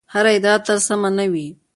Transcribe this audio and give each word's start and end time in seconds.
هره 0.13 0.31
ادعا 0.37 0.55
تل 0.65 0.77
سمه 0.87 1.09
نه 1.17 1.25
وي. 1.31 1.47